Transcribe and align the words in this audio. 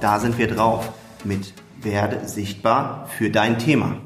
Da 0.00 0.20
sind 0.20 0.38
wir 0.38 0.46
drauf 0.46 0.92
mit 1.24 1.54
Werde 1.82 2.28
sichtbar 2.28 3.06
für 3.08 3.30
dein 3.30 3.58
Thema. 3.58 3.96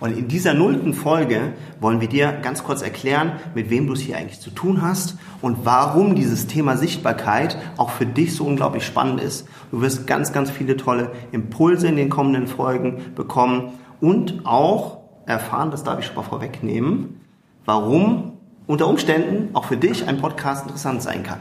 Und 0.00 0.16
in 0.16 0.28
dieser 0.28 0.54
nullten 0.54 0.94
Folge 0.94 1.54
wollen 1.80 2.00
wir 2.00 2.08
dir 2.08 2.30
ganz 2.30 2.62
kurz 2.62 2.82
erklären, 2.82 3.32
mit 3.52 3.68
wem 3.68 3.88
du 3.88 3.94
es 3.94 4.00
hier 4.00 4.16
eigentlich 4.16 4.38
zu 4.38 4.50
tun 4.50 4.80
hast 4.80 5.16
und 5.40 5.64
warum 5.64 6.14
dieses 6.14 6.46
Thema 6.46 6.76
Sichtbarkeit 6.76 7.58
auch 7.78 7.90
für 7.90 8.06
dich 8.06 8.36
so 8.36 8.44
unglaublich 8.44 8.86
spannend 8.86 9.20
ist. 9.20 9.48
Du 9.72 9.80
wirst 9.80 10.06
ganz, 10.06 10.32
ganz 10.32 10.52
viele 10.52 10.76
tolle 10.76 11.10
Impulse 11.32 11.88
in 11.88 11.96
den 11.96 12.10
kommenden 12.10 12.46
Folgen 12.46 13.14
bekommen 13.16 13.72
und 14.00 14.42
auch 14.44 14.98
erfahren, 15.26 15.72
das 15.72 15.82
darf 15.82 15.98
ich 15.98 16.06
schon 16.06 16.16
mal 16.16 16.22
vorwegnehmen, 16.22 17.20
warum 17.64 18.38
unter 18.68 18.86
Umständen 18.86 19.54
auch 19.54 19.64
für 19.64 19.76
dich 19.76 20.06
ein 20.06 20.18
Podcast 20.18 20.64
interessant 20.64 21.02
sein 21.02 21.24
kann. 21.24 21.40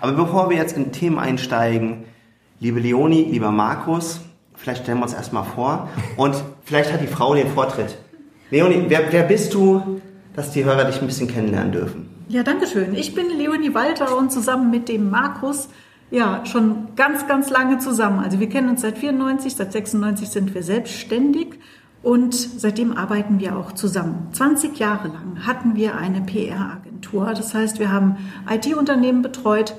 Aber 0.00 0.12
bevor 0.12 0.50
wir 0.50 0.56
jetzt 0.56 0.76
in 0.76 0.90
Themen 0.90 1.18
einsteigen, 1.18 2.04
Liebe 2.64 2.80
Leonie, 2.80 3.24
lieber 3.24 3.50
Markus, 3.50 4.20
vielleicht 4.54 4.84
stellen 4.84 4.96
wir 4.96 5.02
uns 5.02 5.12
erstmal 5.12 5.44
vor 5.44 5.90
und 6.16 6.34
vielleicht 6.62 6.94
hat 6.94 7.02
die 7.02 7.06
Frau 7.06 7.34
den 7.34 7.48
Vortritt. 7.48 7.98
Leonie, 8.50 8.86
wer, 8.88 9.12
wer 9.12 9.24
bist 9.24 9.52
du, 9.52 10.00
dass 10.34 10.50
die 10.50 10.64
Hörer 10.64 10.86
dich 10.86 10.98
ein 10.98 11.06
bisschen 11.06 11.28
kennenlernen 11.28 11.72
dürfen? 11.72 12.08
Ja, 12.26 12.42
danke 12.42 12.66
schön. 12.66 12.94
Ich 12.94 13.14
bin 13.14 13.28
Leonie 13.28 13.74
Walter 13.74 14.16
und 14.16 14.32
zusammen 14.32 14.70
mit 14.70 14.88
dem 14.88 15.10
Markus 15.10 15.68
ja 16.10 16.46
schon 16.46 16.96
ganz, 16.96 17.28
ganz 17.28 17.50
lange 17.50 17.80
zusammen. 17.80 18.20
Also 18.20 18.40
wir 18.40 18.48
kennen 18.48 18.70
uns 18.70 18.80
seit 18.80 18.96
94, 18.96 19.56
seit 19.56 19.70
96 19.70 20.30
sind 20.30 20.54
wir 20.54 20.62
selbstständig 20.62 21.58
und 22.02 22.32
seitdem 22.32 22.96
arbeiten 22.96 23.40
wir 23.40 23.58
auch 23.58 23.72
zusammen. 23.72 24.28
20 24.32 24.78
Jahre 24.78 25.08
lang 25.08 25.46
hatten 25.46 25.76
wir 25.76 25.98
eine 25.98 26.22
PR-Agentur. 26.22 27.26
Das 27.36 27.52
heißt, 27.52 27.78
wir 27.78 27.92
haben 27.92 28.16
IT-Unternehmen 28.48 29.20
betreut, 29.20 29.74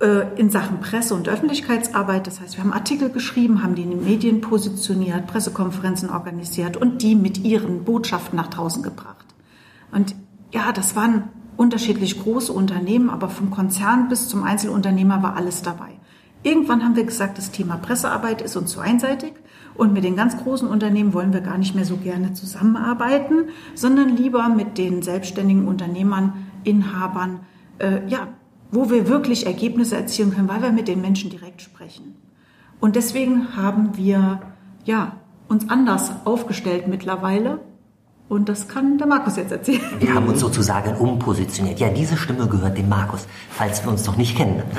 in 0.00 0.48
Sachen 0.48 0.78
Presse- 0.78 1.14
und 1.14 1.28
Öffentlichkeitsarbeit. 1.28 2.28
Das 2.28 2.40
heißt, 2.40 2.56
wir 2.56 2.62
haben 2.62 2.72
Artikel 2.72 3.10
geschrieben, 3.10 3.64
haben 3.64 3.74
die 3.74 3.82
in 3.82 3.90
den 3.90 4.04
Medien 4.04 4.40
positioniert, 4.40 5.26
Pressekonferenzen 5.26 6.10
organisiert 6.10 6.76
und 6.76 7.02
die 7.02 7.16
mit 7.16 7.38
ihren 7.38 7.82
Botschaften 7.82 8.36
nach 8.36 8.46
draußen 8.46 8.84
gebracht. 8.84 9.26
Und 9.90 10.14
ja, 10.52 10.70
das 10.72 10.94
waren 10.94 11.24
unterschiedlich 11.56 12.22
große 12.22 12.52
Unternehmen, 12.52 13.10
aber 13.10 13.28
vom 13.28 13.50
Konzern 13.50 14.08
bis 14.08 14.28
zum 14.28 14.44
Einzelunternehmer 14.44 15.22
war 15.22 15.36
alles 15.36 15.62
dabei. 15.62 15.98
Irgendwann 16.44 16.84
haben 16.84 16.94
wir 16.94 17.04
gesagt, 17.04 17.36
das 17.36 17.50
Thema 17.50 17.76
Pressearbeit 17.76 18.40
ist 18.40 18.56
uns 18.56 18.70
zu 18.70 18.80
einseitig 18.80 19.32
und 19.74 19.92
mit 19.92 20.04
den 20.04 20.14
ganz 20.14 20.36
großen 20.36 20.68
Unternehmen 20.68 21.12
wollen 21.12 21.32
wir 21.32 21.40
gar 21.40 21.58
nicht 21.58 21.74
mehr 21.74 21.84
so 21.84 21.96
gerne 21.96 22.32
zusammenarbeiten, 22.32 23.48
sondern 23.74 24.16
lieber 24.16 24.48
mit 24.48 24.78
den 24.78 25.02
selbstständigen 25.02 25.66
Unternehmern, 25.66 26.46
Inhabern, 26.62 27.40
äh, 27.78 28.06
ja, 28.06 28.28
wo 28.70 28.90
wir 28.90 29.08
wirklich 29.08 29.46
Ergebnisse 29.46 29.96
erzielen 29.96 30.32
können, 30.34 30.48
weil 30.48 30.62
wir 30.62 30.72
mit 30.72 30.88
den 30.88 31.00
Menschen 31.00 31.30
direkt 31.30 31.62
sprechen. 31.62 32.16
Und 32.80 32.96
deswegen 32.96 33.56
haben 33.56 33.96
wir 33.96 34.40
ja, 34.84 35.16
uns 35.48 35.68
anders 35.68 36.12
aufgestellt 36.24 36.86
mittlerweile. 36.88 37.60
Und 38.28 38.50
das 38.50 38.68
kann 38.68 38.98
der 38.98 39.06
Markus 39.06 39.36
jetzt 39.36 39.52
erzählen. 39.52 39.80
Wir 39.98 40.14
haben 40.14 40.28
uns 40.28 40.40
sozusagen 40.40 40.94
umpositioniert. 40.96 41.80
Ja, 41.80 41.88
diese 41.88 42.18
Stimme 42.18 42.46
gehört 42.46 42.76
dem 42.76 42.88
Markus, 42.88 43.26
falls 43.50 43.82
wir 43.82 43.90
uns 43.90 44.04
noch 44.06 44.16
nicht 44.16 44.36
kennen. 44.36 44.62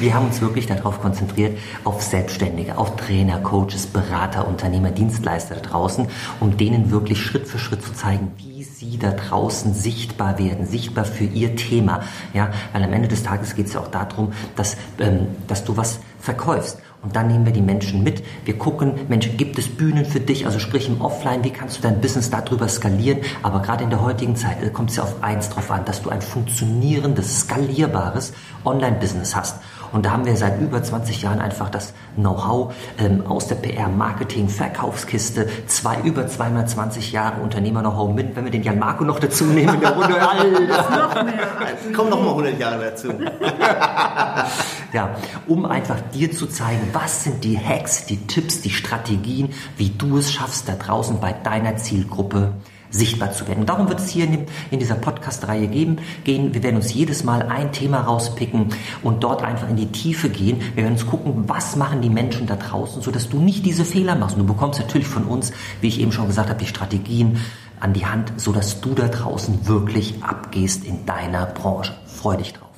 Wir 0.00 0.14
haben 0.14 0.26
uns 0.26 0.40
wirklich 0.40 0.66
darauf 0.66 1.00
konzentriert, 1.00 1.56
auf 1.84 2.02
Selbstständige, 2.02 2.78
auf 2.78 2.96
Trainer, 2.96 3.38
Coaches, 3.38 3.86
Berater, 3.86 4.48
Unternehmer, 4.48 4.90
Dienstleister 4.90 5.56
da 5.56 5.60
draußen, 5.60 6.08
um 6.40 6.56
denen 6.56 6.90
wirklich 6.90 7.20
Schritt 7.20 7.46
für 7.46 7.58
Schritt 7.58 7.82
zu 7.82 7.92
zeigen, 7.92 8.32
wie 8.38 8.64
Sie 8.64 8.98
da 8.98 9.12
draußen 9.12 9.74
sichtbar 9.74 10.38
werden, 10.38 10.66
sichtbar 10.66 11.04
für 11.04 11.24
Ihr 11.24 11.54
Thema. 11.54 12.00
Ja, 12.32 12.50
weil 12.72 12.82
am 12.82 12.92
Ende 12.92 13.08
des 13.08 13.22
Tages 13.22 13.54
geht 13.54 13.66
es 13.66 13.74
ja 13.74 13.80
auch 13.80 13.88
darum, 13.88 14.32
dass, 14.56 14.76
ähm, 14.98 15.28
dass 15.46 15.64
du 15.64 15.76
was 15.76 16.00
verkaufst. 16.18 16.78
Und 17.02 17.16
dann 17.16 17.26
nehmen 17.26 17.44
wir 17.44 17.52
die 17.52 17.62
Menschen 17.62 18.04
mit. 18.04 18.22
Wir 18.44 18.56
gucken, 18.56 18.94
Mensch, 19.08 19.28
gibt 19.36 19.58
es 19.58 19.68
Bühnen 19.68 20.04
für 20.04 20.20
dich? 20.20 20.46
Also 20.46 20.60
sprich 20.60 20.88
im 20.88 21.00
Offline, 21.00 21.42
wie 21.42 21.50
kannst 21.50 21.78
du 21.78 21.82
dein 21.82 22.00
Business 22.00 22.30
darüber 22.30 22.68
skalieren? 22.68 23.18
Aber 23.42 23.60
gerade 23.60 23.82
in 23.82 23.90
der 23.90 24.02
heutigen 24.02 24.36
Zeit 24.36 24.62
äh, 24.62 24.70
kommt 24.70 24.90
es 24.90 24.96
ja 24.96 25.02
auf 25.02 25.20
eins 25.20 25.50
drauf 25.50 25.70
an, 25.72 25.84
dass 25.84 26.02
du 26.02 26.10
ein 26.10 26.22
funktionierendes, 26.22 27.40
skalierbares 27.40 28.32
Online-Business 28.64 29.34
hast. 29.34 29.56
Und 29.90 30.06
da 30.06 30.12
haben 30.12 30.24
wir 30.24 30.36
seit 30.36 30.60
über 30.60 30.80
20 30.82 31.20
Jahren 31.22 31.40
einfach 31.40 31.68
das 31.68 31.92
Know-how 32.14 32.72
ähm, 32.98 33.26
aus 33.26 33.48
der 33.48 33.56
PR, 33.56 33.88
Marketing, 33.88 34.48
Verkaufskiste, 34.48 35.48
zwei, 35.66 35.98
über 36.02 36.28
220 36.28 37.10
Jahre 37.12 37.42
Unternehmer-Know-how 37.42 38.14
mit, 38.14 38.36
wenn 38.36 38.44
wir 38.44 38.52
den 38.52 38.62
Jan 38.62 38.78
Marco 38.78 39.04
noch 39.04 39.18
dazu 39.18 39.44
nehmen 39.44 39.74
in 39.74 39.80
der 39.80 39.90
Runde. 39.90 40.14
Alter. 40.28 40.98
noch 40.98 41.24
mehr. 41.24 41.92
Kommen 41.94 42.10
noch 42.10 42.22
mal 42.22 42.30
100 42.30 42.58
Jahre 42.60 42.84
dazu. 42.84 43.08
ja, 44.92 45.16
um 45.46 45.64
einfach 45.64 46.00
dir 46.12 46.30
zu 46.32 46.46
zeigen, 46.46 46.88
was 46.92 47.24
sind 47.24 47.44
die 47.44 47.58
Hacks, 47.58 48.06
die 48.06 48.18
Tipps, 48.26 48.60
die 48.60 48.70
Strategien, 48.70 49.50
wie 49.76 49.90
du 49.90 50.18
es 50.18 50.32
schaffst, 50.32 50.68
da 50.68 50.74
draußen 50.74 51.20
bei 51.20 51.32
deiner 51.32 51.76
Zielgruppe 51.76 52.54
sichtbar 52.92 53.32
zu 53.32 53.48
werden. 53.48 53.66
Darum 53.66 53.88
wird 53.88 54.00
es 54.00 54.10
hier 54.10 54.26
in, 54.26 54.32
dem, 54.32 54.46
in 54.70 54.78
dieser 54.78 54.94
Podcast-Reihe 54.94 55.66
geben, 55.66 55.96
gehen. 56.24 56.54
Wir 56.54 56.62
werden 56.62 56.76
uns 56.76 56.92
jedes 56.92 57.24
Mal 57.24 57.42
ein 57.42 57.72
Thema 57.72 58.02
rauspicken 58.02 58.68
und 59.02 59.24
dort 59.24 59.42
einfach 59.42 59.68
in 59.68 59.76
die 59.76 59.90
Tiefe 59.90 60.28
gehen. 60.28 60.60
Wir 60.74 60.84
werden 60.84 60.94
uns 60.94 61.06
gucken, 61.06 61.44
was 61.48 61.76
machen 61.76 62.02
die 62.02 62.10
Menschen 62.10 62.46
da 62.46 62.56
draußen, 62.56 63.02
sodass 63.02 63.28
du 63.28 63.40
nicht 63.40 63.64
diese 63.64 63.84
Fehler 63.84 64.14
machst. 64.14 64.36
Und 64.36 64.46
du 64.46 64.52
bekommst 64.52 64.78
natürlich 64.78 65.08
von 65.08 65.24
uns, 65.24 65.52
wie 65.80 65.88
ich 65.88 66.00
eben 66.00 66.12
schon 66.12 66.26
gesagt 66.26 66.50
habe, 66.50 66.60
die 66.60 66.66
Strategien 66.66 67.38
an 67.80 67.94
die 67.94 68.06
Hand, 68.06 68.34
sodass 68.36 68.80
du 68.80 68.94
da 68.94 69.08
draußen 69.08 69.66
wirklich 69.66 70.22
abgehst 70.22 70.84
in 70.84 71.06
deiner 71.06 71.46
Branche. 71.46 71.94
Freu 72.06 72.36
dich 72.36 72.52
drauf. 72.52 72.71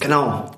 Genau. 0.00 0.50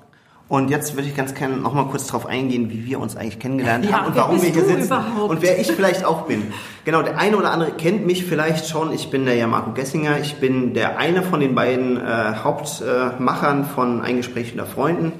Und 0.49 0.71
jetzt 0.71 0.95
würde 0.95 1.07
ich 1.07 1.15
ganz 1.15 1.35
gerne 1.35 1.57
noch 1.57 1.75
mal 1.75 1.85
kurz 1.85 2.07
darauf 2.07 2.25
eingehen, 2.25 2.71
wie 2.71 2.83
wir 2.83 2.99
uns 2.99 3.15
eigentlich 3.15 3.37
kennengelernt 3.37 3.85
ja, 3.85 3.91
haben 3.91 4.07
und 4.07 4.15
warum 4.15 4.41
wir 4.41 4.49
hier 4.49 4.65
sitzen 4.65 4.85
überhaupt? 4.85 5.29
und 5.29 5.41
wer 5.43 5.59
ich 5.59 5.71
vielleicht 5.71 6.03
auch 6.03 6.23
bin. 6.23 6.51
Genau, 6.85 7.03
der 7.03 7.19
eine 7.19 7.37
oder 7.37 7.51
andere 7.51 7.71
kennt 7.73 8.07
mich 8.07 8.25
vielleicht 8.25 8.67
schon. 8.67 8.91
Ich 8.91 9.11
bin 9.11 9.25
der 9.25 9.35
ja 9.35 9.45
Marco 9.45 9.73
Gessinger. 9.73 10.19
Ich 10.19 10.37
bin 10.37 10.73
der 10.73 10.97
eine 10.97 11.21
von 11.21 11.39
den 11.39 11.53
beiden 11.53 11.97
äh, 11.97 12.33
Hauptmachern 12.43 13.61
äh, 13.61 13.65
von 13.65 14.01
Ein 14.01 14.17
Gespräch 14.17 14.51
unter 14.51 14.65
Freunden. 14.65 15.11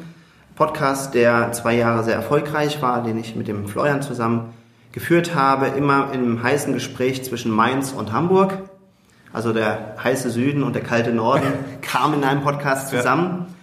Podcast, 0.56 1.13
der 1.13 1.52
zwei 1.52 1.75
Jahre 1.75 2.03
sehr 2.03 2.16
erfolgreich 2.16 2.81
war, 2.81 3.03
den 3.03 3.19
ich 3.19 3.35
mit 3.35 3.47
dem 3.47 3.68
Florian 3.68 4.02
zusammen 4.02 4.53
geführt 4.94 5.35
habe, 5.35 5.68
immer 5.68 6.12
im 6.12 6.41
heißen 6.41 6.74
Gespräch 6.74 7.24
zwischen 7.24 7.52
Mainz 7.52 7.91
und 7.91 8.12
Hamburg. 8.12 8.58
Also 9.31 9.53
der 9.53 9.96
heiße 10.03 10.31
Süden 10.31 10.63
und 10.63 10.74
der 10.74 10.81
kalte 10.81 11.12
Norden 11.12 11.53
kamen 11.84 12.16
in 12.16 12.24
einem 12.24 12.41
Podcast 12.41 12.90
zusammen. 12.90 13.46
Ja 13.47 13.59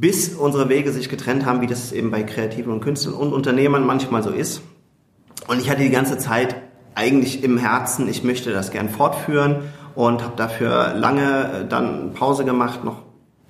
bis 0.00 0.34
unsere 0.34 0.68
Wege 0.68 0.92
sich 0.92 1.08
getrennt 1.08 1.44
haben, 1.44 1.60
wie 1.60 1.66
das 1.66 1.92
eben 1.92 2.10
bei 2.10 2.22
Kreativen 2.22 2.72
und 2.72 2.80
Künstlern 2.80 3.14
und 3.14 3.32
Unternehmern 3.32 3.84
manchmal 3.84 4.22
so 4.22 4.30
ist. 4.30 4.62
Und 5.48 5.60
ich 5.60 5.70
hatte 5.70 5.82
die 5.82 5.90
ganze 5.90 6.18
Zeit 6.18 6.56
eigentlich 6.94 7.42
im 7.42 7.58
Herzen, 7.58 8.08
ich 8.08 8.22
möchte 8.22 8.52
das 8.52 8.70
gern 8.70 8.88
fortführen 8.88 9.56
und 9.94 10.22
habe 10.22 10.34
dafür 10.36 10.94
lange 10.94 11.62
äh, 11.62 11.68
dann 11.68 12.12
Pause 12.12 12.44
gemacht, 12.44 12.84
noch 12.84 13.02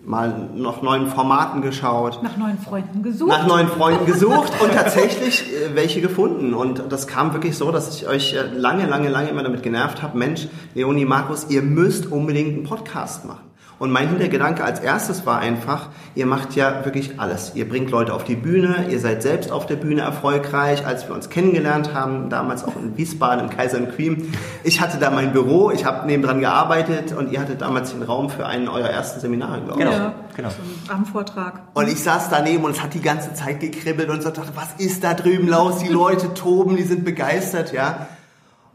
mal 0.04 0.48
nach 0.54 0.80
neuen 0.80 1.08
Formaten 1.08 1.60
geschaut. 1.60 2.22
Nach 2.22 2.36
neuen 2.38 2.58
Freunden 2.58 3.02
gesucht. 3.02 3.28
Nach 3.28 3.46
neuen 3.46 3.68
Freunden 3.68 4.06
gesucht 4.12 4.52
und 4.62 4.72
tatsächlich 4.72 5.44
äh, 5.52 5.74
welche 5.74 6.00
gefunden. 6.00 6.54
Und 6.54 6.84
das 6.88 7.06
kam 7.06 7.34
wirklich 7.34 7.58
so, 7.58 7.70
dass 7.72 7.94
ich 7.94 8.08
euch 8.08 8.32
äh, 8.32 8.42
lange, 8.54 8.86
lange, 8.86 9.10
lange 9.10 9.28
immer 9.28 9.42
damit 9.42 9.62
genervt 9.62 10.02
habe, 10.02 10.16
Mensch, 10.16 10.48
Leonie, 10.74 11.04
Markus, 11.04 11.50
ihr 11.50 11.60
müsst 11.60 12.10
unbedingt 12.10 12.54
einen 12.54 12.64
Podcast 12.64 13.26
machen. 13.26 13.47
Und 13.78 13.92
mein 13.92 14.08
Hintergedanke 14.08 14.64
als 14.64 14.80
erstes 14.80 15.24
war 15.24 15.38
einfach, 15.38 15.88
ihr 16.16 16.26
macht 16.26 16.56
ja 16.56 16.84
wirklich 16.84 17.20
alles. 17.20 17.52
Ihr 17.54 17.68
bringt 17.68 17.90
Leute 17.90 18.12
auf 18.12 18.24
die 18.24 18.34
Bühne, 18.34 18.86
ihr 18.90 18.98
seid 18.98 19.22
selbst 19.22 19.52
auf 19.52 19.66
der 19.66 19.76
Bühne 19.76 20.00
erfolgreich, 20.00 20.84
als 20.84 21.06
wir 21.06 21.14
uns 21.14 21.30
kennengelernt 21.30 21.94
haben, 21.94 22.28
damals 22.28 22.64
auch 22.64 22.74
in 22.76 22.96
Wiesbaden 22.96 23.44
im 23.44 23.50
Kaiser 23.50 23.78
Queen. 23.78 24.32
Ich 24.64 24.80
hatte 24.80 24.98
da 24.98 25.10
mein 25.10 25.32
Büro, 25.32 25.70
ich 25.70 25.84
habe 25.84 26.06
nebendran 26.06 26.40
gearbeitet 26.40 27.12
und 27.12 27.30
ihr 27.30 27.40
hattet 27.40 27.60
damals 27.60 27.92
den 27.92 28.02
Raum 28.02 28.30
für 28.30 28.46
einen 28.46 28.68
eurer 28.68 28.90
ersten 28.90 29.20
Seminare, 29.20 29.60
glaube 29.60 29.80
ich. 29.80 29.88
Genau, 29.88 29.96
ja, 29.96 30.14
genau. 30.34 30.48
Am 30.88 31.06
Vortrag. 31.06 31.60
Und 31.74 31.88
ich 31.88 32.02
saß 32.02 32.30
daneben 32.30 32.64
und 32.64 32.72
es 32.72 32.82
hat 32.82 32.94
die 32.94 33.02
ganze 33.02 33.34
Zeit 33.34 33.60
gekribbelt 33.60 34.10
und 34.10 34.22
so 34.22 34.30
dachte, 34.30 34.50
was 34.56 34.74
ist 34.78 35.04
da 35.04 35.14
drüben 35.14 35.46
los? 35.46 35.78
Die 35.78 35.88
Leute 35.88 36.34
toben, 36.34 36.76
die 36.76 36.82
sind 36.82 37.04
begeistert, 37.04 37.72
ja. 37.72 38.08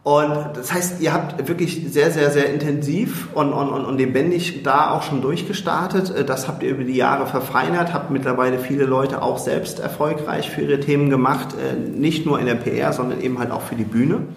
Und 0.03 0.57
das 0.57 0.73
heißt, 0.73 0.99
ihr 0.99 1.13
habt 1.13 1.47
wirklich 1.47 1.85
sehr, 1.87 2.11
sehr, 2.11 2.29
sehr 2.29 2.53
intensiv 2.53 3.29
und, 3.33 3.53
und, 3.53 3.69
und 3.69 3.97
lebendig 3.97 4.61
da 4.61 4.91
auch 4.91 5.03
schon 5.03 5.21
durchgestartet. 5.21 6.09
Äh, 6.09 6.25
das 6.25 6.49
habt 6.49 6.61
ihr 6.61 6.71
über 6.71 6.83
die 6.83 6.95
Jahre 6.95 7.25
verfeinert, 7.25 7.93
habt 7.93 8.11
mittlerweile 8.11 8.59
viele 8.59 8.83
Leute 8.83 9.21
auch 9.21 9.37
selbst 9.37 9.79
erfolgreich 9.79 10.49
für 10.49 10.61
ihre 10.61 10.81
Themen 10.81 11.09
gemacht, 11.09 11.53
äh, 11.53 11.75
nicht 11.75 12.25
nur 12.25 12.37
in 12.37 12.47
der 12.47 12.55
PR, 12.55 12.91
sondern 12.91 13.21
eben 13.21 13.39
halt 13.39 13.51
auch 13.51 13.61
für 13.61 13.75
die 13.75 13.85
Bühne. 13.85 14.27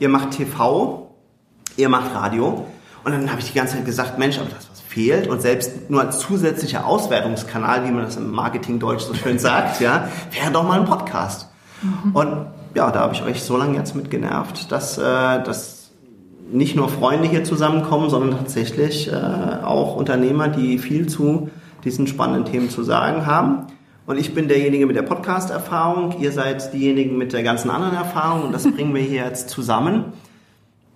Ihr 0.00 0.08
macht 0.08 0.32
TV, 0.32 1.14
ihr 1.76 1.88
macht 1.88 2.12
Radio. 2.12 2.66
Und 3.04 3.12
dann 3.12 3.30
habe 3.30 3.40
ich 3.40 3.52
die 3.52 3.56
ganze 3.56 3.76
Zeit 3.76 3.84
gesagt, 3.84 4.18
Mensch, 4.18 4.38
aber 4.40 4.48
das 4.48 4.68
was 4.68 4.80
fehlt 4.80 5.28
und 5.28 5.40
selbst 5.40 5.88
nur 5.88 6.00
als 6.00 6.18
zusätzlicher 6.18 6.84
Auswertungskanal, 6.84 7.86
wie 7.86 7.92
man 7.92 8.06
das 8.06 8.16
im 8.16 8.32
Marketing 8.32 8.80
Deutsch 8.80 9.04
so 9.04 9.14
schön 9.14 9.38
sagt, 9.38 9.80
ja, 9.80 10.08
wäre 10.32 10.50
doch 10.50 10.64
mal 10.64 10.80
ein 10.80 10.86
Podcast. 10.86 11.48
Mhm. 11.80 12.16
Und 12.16 12.46
ja, 12.76 12.90
da 12.90 13.00
habe 13.00 13.14
ich 13.14 13.22
euch 13.22 13.42
so 13.42 13.56
lange 13.56 13.76
jetzt 13.78 13.96
mit 13.96 14.10
genervt, 14.10 14.70
dass, 14.70 14.98
äh, 14.98 15.02
dass 15.02 15.90
nicht 16.52 16.76
nur 16.76 16.90
Freunde 16.90 17.26
hier 17.26 17.42
zusammenkommen, 17.42 18.10
sondern 18.10 18.38
tatsächlich 18.38 19.10
äh, 19.10 19.14
auch 19.14 19.96
Unternehmer, 19.96 20.48
die 20.48 20.78
viel 20.78 21.08
zu 21.08 21.48
diesen 21.84 22.06
spannenden 22.06 22.44
Themen 22.44 22.68
zu 22.68 22.84
sagen 22.84 23.24
haben. 23.24 23.66
Und 24.06 24.18
ich 24.18 24.34
bin 24.34 24.46
derjenige 24.46 24.86
mit 24.86 24.94
der 24.94 25.02
Podcast-Erfahrung, 25.02 26.20
ihr 26.20 26.32
seid 26.32 26.72
diejenigen 26.74 27.16
mit 27.16 27.32
der 27.32 27.42
ganzen 27.42 27.70
anderen 27.70 27.96
Erfahrung 27.96 28.44
und 28.44 28.52
das 28.52 28.70
bringen 28.74 28.94
wir 28.94 29.02
hier 29.02 29.24
jetzt 29.24 29.48
zusammen. 29.48 30.12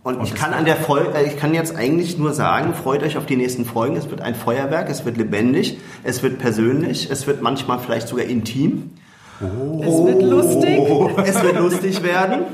Und, 0.03 0.17
und 0.17 0.25
ich 0.25 0.35
kann 0.35 0.53
an 0.53 0.67
der 0.67 0.77
Folge, 0.77 1.15
äh, 1.15 1.27
ich 1.27 1.39
kann 1.39 1.55
jetzt 1.55 1.75
eigentlich 1.75 2.19
nur 2.19 2.35
sagen, 2.35 2.75
freut 2.75 3.03
euch 3.03 3.17
auf 3.17 3.25
die 3.25 3.37
nächsten 3.37 3.65
Folgen. 3.65 3.97
Es 3.97 4.11
wird 4.11 4.21
ein 4.21 4.35
Feuerwerk, 4.35 4.91
es 4.91 5.07
wird 5.07 5.17
lebendig, 5.17 5.79
es 6.05 6.23
wird 6.23 6.39
persönlich, 6.39 7.11
es 7.11 7.27
wird 7.27 7.41
manchmal 7.41 7.79
vielleicht 7.79 8.07
sogar 8.07 8.27
intim. 8.27 8.91
Oh. 9.41 9.81
Es 9.83 10.05
wird 10.05 10.23
lustig. 10.23 10.79
Es 11.27 11.43
wird 11.43 11.59
lustig 11.59 12.03
werden. 12.03 12.45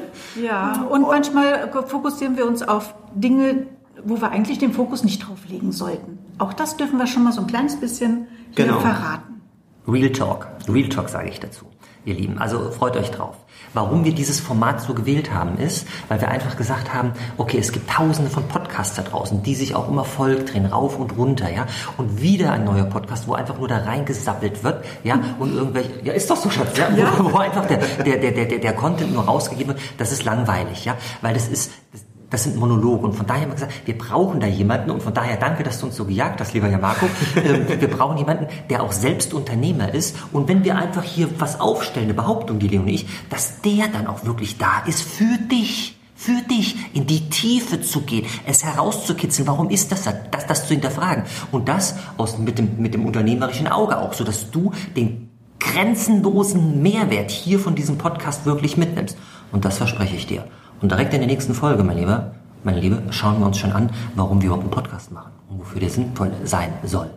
Ja, 0.41 0.87
und 0.89 1.03
manchmal 1.03 1.71
fokussieren 1.87 2.37
wir 2.37 2.47
uns 2.47 2.63
auf 2.63 2.95
Dinge, 3.15 3.67
wo 4.05 4.21
wir 4.21 4.31
eigentlich 4.31 4.59
den 4.59 4.73
Fokus 4.73 5.03
nicht 5.03 5.27
drauf 5.27 5.39
legen 5.49 5.73
sollten. 5.73 6.19
Auch 6.39 6.53
das 6.53 6.77
dürfen 6.77 6.99
wir 6.99 7.07
schon 7.07 7.25
mal 7.25 7.33
so 7.33 7.41
ein 7.41 7.47
kleines 7.47 7.77
bisschen 7.77 8.29
hier 8.55 8.67
genau. 8.67 8.81
verraten. 8.81 9.41
Real 9.89 10.11
Talk. 10.11 10.49
Real 10.69 10.89
Talk 10.89 11.09
sage 11.09 11.29
ich 11.29 11.41
dazu, 11.41 11.67
ihr 12.07 12.15
Lieben. 12.15 12.39
Also 12.39 12.71
freut 12.71 12.97
euch 12.97 13.11
drauf. 13.11 13.37
Warum 13.75 14.05
wir 14.05 14.15
dieses 14.15 14.41
Format 14.41 14.81
so 14.81 14.95
gewählt 14.95 15.35
haben, 15.35 15.59
ist, 15.59 15.87
weil 16.09 16.21
wir 16.21 16.29
einfach 16.29 16.57
gesagt 16.57 16.95
haben, 16.95 17.13
okay, 17.37 17.59
es 17.59 17.73
gibt 17.73 17.91
tausende 17.91 18.31
von 18.31 18.49
Podcasts 18.49 18.97
da 18.97 19.03
draußen, 19.03 19.43
die 19.43 19.55
sich 19.55 19.75
auch 19.75 19.89
immer 19.89 20.05
Volk 20.05 20.47
drehen, 20.47 20.65
rauf 20.65 20.99
und 20.99 21.17
runter, 21.19 21.51
ja. 21.51 21.67
Und 21.99 22.23
wieder 22.23 22.53
ein 22.53 22.65
neuer 22.65 22.85
Podcast, 22.85 23.29
wo 23.29 23.35
einfach 23.35 23.59
nur 23.59 23.69
da 23.69 23.79
reingesappelt 23.79 24.65
wird, 24.65 24.85
ja, 25.05 25.21
und 25.39 25.55
irgendwelche, 25.55 25.91
ja, 26.05 26.15
ist 26.15 26.31
doch 26.31 26.37
so, 26.37 26.49
Schatz, 26.49 26.79
ja, 26.79 26.89
ja. 26.97 27.13
Wo, 27.19 27.25
wo, 27.33 27.37
einfach 27.37 27.67
der, 27.67 27.79
der, 27.79 28.17
der, 28.17 28.33
der, 28.33 28.59
der 28.59 28.73
Content 28.73 29.13
nur 29.13 29.25
rausgegeben 29.25 29.75
wird, 29.75 29.85
das 29.99 30.13
ist 30.13 30.25
langweilig, 30.25 30.85
ja, 30.87 30.97
weil 31.21 31.35
das 31.35 31.49
ist, 31.49 31.73
das, 31.93 32.06
das 32.31 32.45
sind 32.45 32.57
Monologe. 32.57 33.07
Und 33.07 33.15
von 33.15 33.27
daher 33.27 33.43
haben 33.43 33.51
wir 33.51 33.55
gesagt, 33.55 33.87
wir 33.87 33.97
brauchen 33.97 34.41
da 34.41 34.47
jemanden. 34.47 34.91
Und 34.91 35.03
von 35.03 35.15
daher 35.15 35.37
danke, 35.37 35.63
dass 35.63 35.81
du 35.81 35.87
uns 35.87 35.97
so 35.97 36.05
gejagt 36.05 36.41
hast, 36.41 36.55
lieber 36.55 36.69
Herr 36.69 36.79
Marco. 36.79 37.07
Ähm, 37.37 37.67
wir 37.69 37.89
brauchen 37.89 38.17
jemanden, 38.17 38.47
der 38.71 38.83
auch 38.83 38.93
selbst 38.93 39.35
Unternehmer 39.35 39.93
ist. 39.93 40.17
Und 40.33 40.49
wenn 40.49 40.65
wir 40.65 40.77
einfach 40.77 41.05
hier 41.05 41.29
was 41.39 41.61
aufstellen, 41.61 42.07
eine 42.07 42.15
Behauptung, 42.15 42.59
die 42.59 42.67
Leon 42.67 42.85
und 42.85 42.89
ich, 42.89 43.07
dass 43.29 43.61
der 43.61 43.89
dann 43.89 44.07
auch 44.07 44.25
wirklich 44.25 44.59
da 44.59 44.83
ist 44.87 45.03
für 45.03 45.39
dich 45.51 45.97
für 46.17 46.41
dich 46.51 46.77
in 46.95 47.07
die 47.07 47.29
Tiefe 47.29 47.83
zu 47.83 48.01
gehen, 48.01 48.27
es 48.47 48.65
herauszukitzeln, 48.65 49.47
warum 49.47 49.69
ist 49.69 49.93
das 49.93 50.05
das, 50.05 50.47
das 50.49 50.67
zu 50.67 50.73
hinterfragen 50.73 51.25
und 51.53 51.69
das 51.69 51.97
aus, 52.17 52.39
mit, 52.39 52.59
dem, 52.59 52.79
mit 52.79 52.95
dem 52.95 53.05
unternehmerischen 53.05 53.69
Auge 53.69 53.99
auch, 53.99 54.15
so 54.15 54.25
dass 54.25 54.51
du 54.51 54.73
den 54.97 55.29
grenzenlosen 55.61 56.83
Mehrwert 56.83 57.31
hier 57.31 57.61
von 57.61 57.75
diesem 57.75 57.99
Podcast 57.99 58.47
wirklich 58.47 58.79
mitnimmst. 58.79 59.17
Und 59.53 59.65
das 59.65 59.77
verspreche 59.77 60.17
ich 60.17 60.27
dir. 60.27 60.45
Und 60.81 60.91
direkt 60.91 61.15
in 61.15 61.21
der 61.21 61.29
nächsten 61.29 61.55
Folge, 61.55 61.83
mein 61.83 61.97
Lieber, 61.97 62.33
meine 62.65 62.81
Liebe, 62.81 63.03
schauen 63.11 63.39
wir 63.39 63.47
uns 63.47 63.59
schon 63.59 63.73
an, 63.73 63.91
warum 64.15 64.41
wir 64.43 64.47
überhaupt 64.47 64.65
einen 64.65 64.73
Podcast 64.73 65.13
machen 65.13 65.33
und 65.49 65.61
wofür 65.61 65.81
der 65.81 65.91
sinnvoll 65.91 66.33
sein 66.45 66.73
soll. 66.85 67.11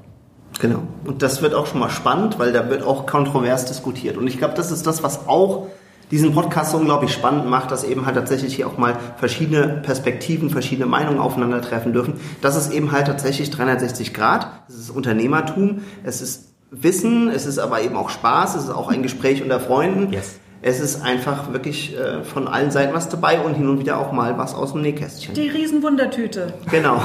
Genau. 0.60 0.84
Und 1.06 1.22
das 1.22 1.42
wird 1.42 1.54
auch 1.54 1.66
schon 1.66 1.80
mal 1.80 1.90
spannend, 1.90 2.40
weil 2.40 2.54
da 2.54 2.70
wird 2.70 2.84
auch 2.84 3.06
kontrovers 3.06 3.66
diskutiert. 3.66 4.18
Und 4.18 4.28
ich 4.28 4.38
glaube, 4.38 4.54
das 4.56 4.72
ist 4.72 4.86
das, 4.88 5.04
was 5.04 5.28
auch 5.28 5.68
diesen 6.12 6.34
Podcast 6.34 6.72
so 6.72 6.78
unglaublich 6.78 7.14
spannend 7.14 7.48
macht, 7.48 7.72
dass 7.72 7.84
eben 7.84 8.06
halt 8.06 8.16
tatsächlich 8.16 8.56
hier 8.56 8.68
auch 8.68 8.78
mal 8.78 8.98
verschiedene 9.18 9.68
Perspektiven, 9.84 10.50
verschiedene 10.50 10.88
Meinungen 10.88 11.20
aufeinandertreffen 11.20 11.94
dürfen. 11.94 12.16
Das 12.42 12.56
ist 12.56 12.72
eben 12.72 12.92
halt 12.92 13.08
tatsächlich 13.08 13.52
360 13.52 14.14
Grad. 14.14 14.48
Es 14.68 14.76
ist 14.76 14.90
Unternehmertum, 14.90 15.82
es 16.04 16.22
ist 16.22 16.54
Wissen, 16.72 17.30
es 17.30 17.46
ist 17.46 17.60
aber 17.60 17.82
eben 17.82 17.96
auch 17.96 18.10
Spaß, 18.10 18.56
es 18.56 18.64
ist 18.66 18.70
auch 18.70 18.90
ein 18.90 19.04
Gespräch 19.04 19.42
unter 19.44 19.60
Freunden. 19.60 20.12
Yes 20.12 20.40
es 20.62 20.80
ist 20.80 21.02
einfach 21.02 21.54
wirklich 21.54 21.98
äh, 21.98 22.24
von 22.24 22.48
allen 22.48 22.72
Seiten 22.72 22.94
was 22.94 23.10
dabei 23.10 23.40
und 23.40 23.54
hin 23.54 23.70
und 23.70 23.80
wieder 23.80 23.98
auch 23.98 24.12
mal 24.12 24.38
was 24.38 24.54
aus 24.54 24.74
dem 24.74 24.82
Nähkästchen. 24.82 25.34
Die 25.34 25.48
Riesenwundertüte. 25.48 26.54
Genau. 26.70 27.02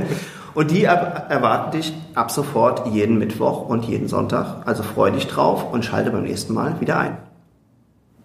und 0.54 0.70
die 0.70 0.84
erwarten 0.84 1.76
dich 1.76 1.92
ab 2.14 2.30
sofort 2.30 2.86
jeden 2.92 3.18
Mittwoch 3.18 3.68
und 3.68 3.84
jeden 3.84 4.08
Sonntag. 4.08 4.66
Also 4.66 4.82
freu 4.82 5.10
dich 5.10 5.26
drauf 5.26 5.70
und 5.70 5.84
schalte 5.84 6.10
beim 6.10 6.24
nächsten 6.24 6.54
Mal 6.54 6.80
wieder 6.80 6.98
ein. 6.98 7.18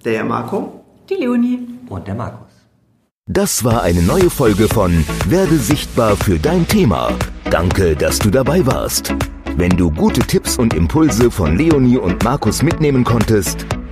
Der 0.06 0.24
Marco. 0.24 0.84
Die 1.10 1.16
Leonie. 1.16 1.68
Und 1.90 2.08
der 2.08 2.16
Markus. 2.16 2.48
Das 3.26 3.64
war 3.64 3.84
eine 3.84 4.02
neue 4.02 4.30
Folge 4.30 4.68
von 4.68 5.06
Werde 5.28 5.58
sichtbar 5.58 6.16
für 6.16 6.40
dein 6.40 6.68
Thema. 6.68 7.12
Danke, 7.52 7.96
dass 7.96 8.18
du 8.20 8.30
dabei 8.30 8.66
warst. 8.66 9.14
Wenn 9.58 9.76
du 9.76 9.92
gute 9.92 10.22
Tipps 10.22 10.58
und 10.58 10.74
Impulse 10.74 11.30
von 11.30 11.58
Leonie 11.58 11.98
und 11.98 12.24
Markus 12.24 12.64
mitnehmen 12.64 13.04
konntest, 13.04 13.66